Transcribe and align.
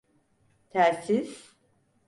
Telsiz… 0.69 1.53